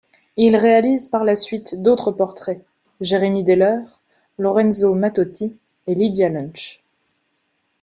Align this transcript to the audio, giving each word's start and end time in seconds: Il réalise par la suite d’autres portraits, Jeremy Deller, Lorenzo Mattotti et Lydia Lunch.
Il 0.35 0.55
réalise 0.57 1.05
par 1.05 1.23
la 1.23 1.35
suite 1.35 1.83
d’autres 1.83 2.11
portraits, 2.11 2.65
Jeremy 3.01 3.43
Deller, 3.43 3.81
Lorenzo 4.39 4.95
Mattotti 4.95 5.55
et 5.85 5.93
Lydia 5.93 6.29
Lunch. 6.29 6.81